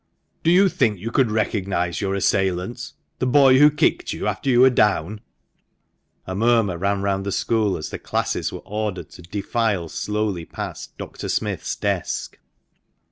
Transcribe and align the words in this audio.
"Do 0.41 0.49
you 0.49 0.67
think 0.67 0.97
you 0.97 1.11
could 1.11 1.29
recognise 1.29 2.01
your 2.01 2.15
assailant— 2.15 2.93
the 3.19 3.27
boy 3.27 3.59
who 3.59 3.69
kicked 3.69 4.13
you 4.13 4.25
after 4.25 4.49
you 4.49 4.61
were 4.61 4.71
down?" 4.71 5.21
(a 6.25 6.33
murmur 6.33 6.75
ran 6.75 7.03
round 7.03 7.23
the 7.23 7.31
school 7.31 7.77
as 7.77 7.91
the 7.91 7.99
classes 7.99 8.51
were 8.51 8.63
ordered 8.65 9.11
to 9.11 9.21
defile 9.21 9.89
slowly 9.89 10.43
past 10.43 10.97
Dr. 10.97 11.29
Smith's 11.29 11.75
desk). 11.75 12.39